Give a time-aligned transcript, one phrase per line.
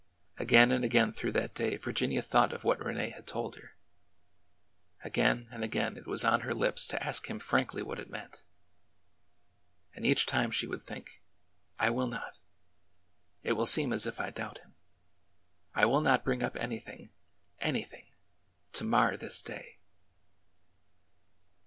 [0.39, 3.75] Again and again through that day Virginia thought of what Rene had told her;
[5.03, 8.41] again and again it was on her lips to ask him frankly what it meant.
[9.93, 11.21] And each time she would think:
[11.77, 12.41] I will not!
[13.43, 14.73] It will seem as if I doubt him.
[15.75, 17.11] I will not bring up anything—
[17.71, 18.07] anything—
[18.73, 19.77] to mar this day